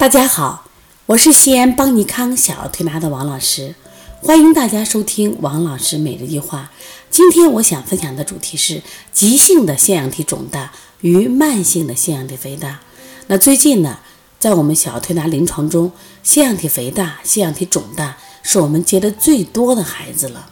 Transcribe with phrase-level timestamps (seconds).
[0.00, 0.64] 大家好，
[1.04, 3.74] 我是西安邦尼康小儿推拿的王老师，
[4.22, 6.70] 欢迎大家收听王老师每日一话。
[7.10, 8.80] 今天我想分享的主题是
[9.12, 12.80] 急性的腺样体肿大与慢性的腺样体肥大。
[13.26, 13.98] 那最近呢，
[14.38, 20.48] 在我们小儿推拿临床中，腺样体肥大、腺样体肿大是我们接的最多的孩子了。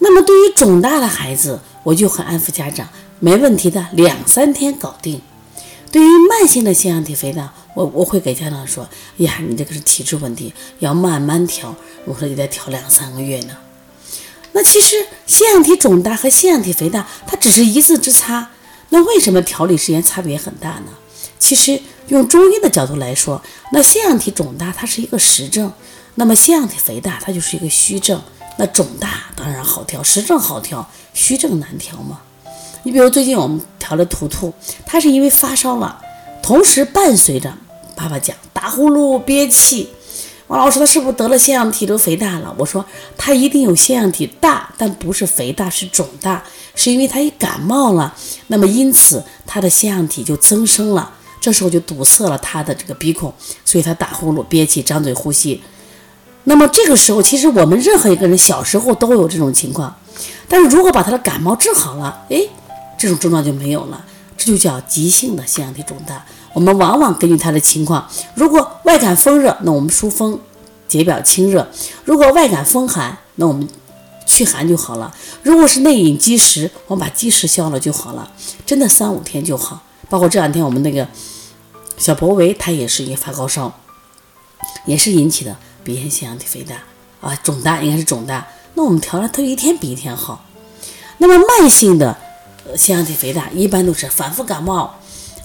[0.00, 2.86] 那么对于肿大的孩子，我就很安抚家长，
[3.18, 5.22] 没问题的，两三天搞定。
[5.92, 8.88] 对于慢性的腺样体肥大，我我会给家长说
[9.18, 13.54] ：“呀，你这个是体质问题，要慢慢调。”我说：“你得调两三个月呢。”
[14.52, 18.48] 那其实腺样体肿大和腺样体肥大，它只是一字之差。
[18.88, 20.86] 那为什么调理时间差别很大呢？
[21.38, 25.70] 其实用中医的角度来说，那腺样体肿大它是一个实症，
[26.14, 28.22] 那么腺样体肥大它就是一个虚症。
[28.56, 32.20] 那肿大当然好调，实症好调，虚症难调嘛。
[32.84, 33.60] 你比如最近我们
[33.92, 34.50] 好了图图，
[34.86, 36.00] 他是因为发烧了，
[36.42, 37.52] 同时伴随着
[37.94, 39.90] 爸爸讲打呼噜、憋气。
[40.46, 42.54] 王老师他是不是得了腺样体都肥大了？
[42.56, 42.82] 我说
[43.18, 46.42] 他一定有腺样体大，但不是肥大，是肿大，
[46.74, 48.14] 是因为他一感冒了，
[48.46, 53.30] 那么因此他的腺样体就增生了，这时候就堵塞了他的这个鼻孔，
[53.62, 55.60] 所以他打呼噜、憋气、张嘴呼吸。
[56.44, 59.94] 那么这个时候，其实我们任何一个人小时候都有这种情况，
[60.48, 62.48] 但是如果把他的感冒治好了，诶。
[63.02, 64.04] 这种症状就没有了，
[64.38, 66.24] 这就叫急性的腺样体肿大。
[66.52, 70.38] 我们往往根据他的情况，如果外感风热，那我们疏风
[70.86, 71.66] 解表清热；
[72.04, 73.68] 如果外感风寒，那我们
[74.24, 75.12] 祛寒就好了。
[75.42, 78.30] 如果是内隐积食，我们把积食消了就好了，
[78.64, 79.82] 真的三五天就好。
[80.08, 81.08] 包括这两天我们那个
[81.98, 83.80] 小博维，他也是一发高烧，
[84.86, 86.76] 也是引起的鼻炎腺样体肥大
[87.20, 88.46] 啊，肿大应该是肿大。
[88.74, 90.44] 那我们调了，他一天比一天好。
[91.18, 92.16] 那么慢性的。
[92.76, 94.94] 腺样体肥大一般都是反复感冒，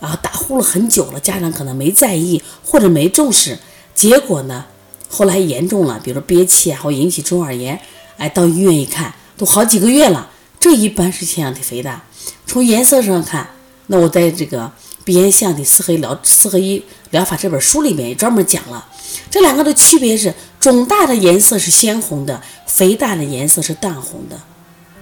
[0.00, 3.58] 然后打呼噜很久了，家长可能没在意或者没重视，
[3.94, 4.64] 结果呢，
[5.08, 7.80] 后来严重了，比如说憋气啊，或引起中耳炎，
[8.16, 12.02] 哎，到医院一看，都好几个月了，这一般是腺样体肥大。
[12.46, 13.48] 从颜色上看，
[13.88, 14.70] 那我在这个
[15.04, 18.86] 鼻炎腺样体四合一疗四合一疗法这本书里面也专门讲了，
[19.30, 24.40] 这两个的区别是，肿大的颜色是鲜红的，肥大的颜色是淡红的，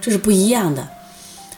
[0.01, 0.87] 这是不一样的。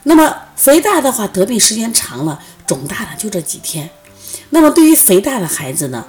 [0.03, 3.90] 那么肥大的话，得病时间长了，肿大了就这几天。
[4.50, 6.06] 那么对于肥大的孩子呢，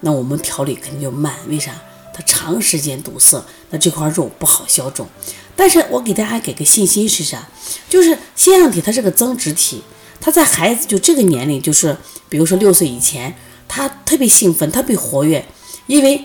[0.00, 1.72] 那我们调理肯定就慢，为啥？
[2.14, 5.08] 他长时间堵塞，那这块肉不好消肿。
[5.56, 7.48] 但是我给大家给个信心是啥？
[7.88, 9.82] 就是腺样体它是个增殖体，
[10.20, 11.96] 它在孩子就这个年龄，就是
[12.28, 13.34] 比如说六岁以前，
[13.66, 15.46] 他特别兴奋，特别活跃，
[15.86, 16.24] 因为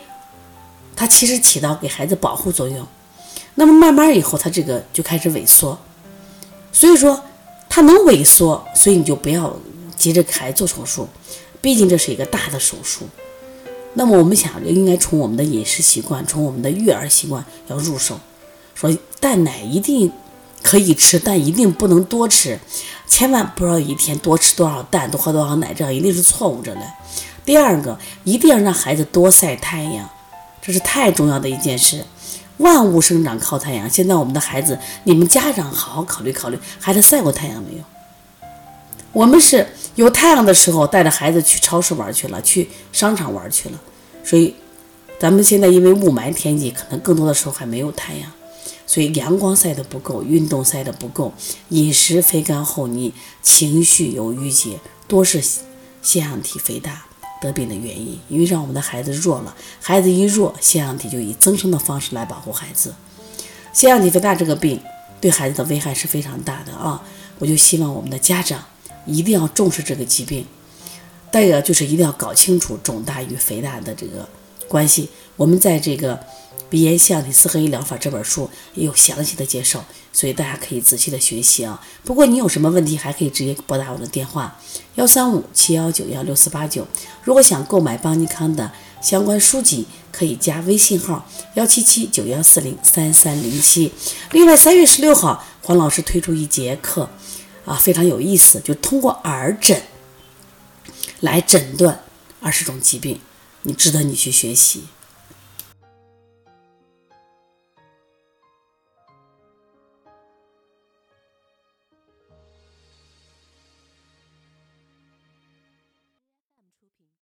[0.96, 2.86] 它其实起到给孩子保护作用。
[3.56, 5.80] 那么慢慢以后，它这个就开始萎缩。
[6.74, 7.24] 所以说，
[7.78, 9.56] 它能萎缩，所以你就不要
[9.96, 11.08] 急着给孩子做手术，
[11.62, 13.08] 毕竟这是一个大的手术。
[13.94, 18.20] 那么我们想，应该从我们的饮食习惯，从我们的育儿习惯要入手。
[18.74, 20.12] 说蛋奶一定
[20.64, 22.60] 可以吃，但一定不能多吃，
[23.08, 26.82] 千万不要一天多吃多少蛋，多喝多少奶，这样一定是错误着的。
[27.46, 30.10] 第二个，一定要让孩子多晒太阳，
[30.64, 32.04] 这是太重要的一件事。
[32.58, 33.90] 万物生长靠太阳。
[33.90, 37.84] 现在我们的孩子，你们家长好好考虑考虑，孩子晒过太阳没有？
[39.14, 43.82] 我们是有太阳的时候带着孩子去超市玩去了，去商场玩去了。
[44.24, 44.54] 所以，
[45.20, 48.32] 咱们现在因为雾霾天气，可能更多的时候还没有太阳，
[48.86, 51.34] 所以阳光晒得不够，运动晒得不够，
[51.70, 55.42] 饮食肥甘厚腻，情绪有郁结，多是
[56.04, 57.07] 腺样体肥大。
[57.42, 62.94] 得病的原因，因为让我们的孩子弱了，孩子一弱，腺样体就以增生的方式来保护孩子。
[63.74, 64.80] 腺样体肥大这个病
[65.22, 67.02] 对孩子的危害是非常大的啊！
[67.40, 68.64] 我就希望我们的家长
[69.06, 70.46] 一定要重视这个疾病。
[71.32, 74.28] 再一个就是一定要搞清楚肿大与肥大的这个
[74.68, 75.10] 关系。
[75.36, 76.20] 我们在这个。
[76.70, 81.82] 鼻炎腺体四合一疗法这本书也有详细的介绍，所以大家可以仔细的学习啊。
[82.04, 84.60] 不过你有什么问题，还可以直接拨打我的电话
[84.96, 86.86] 幺三五七幺九幺六四八九。
[87.24, 88.72] 如果想购买邦尼康的
[89.02, 93.94] 相关书籍，可以加微信号幺七七九幺四零三三零七。
[94.32, 97.10] 另外，三月十六号黄老师推出一节课，
[97.64, 99.82] 啊，非常有意思，就通过耳诊
[101.22, 102.04] 来诊断
[102.42, 103.22] 二十种疾病，
[103.62, 104.84] 你值得你去学习。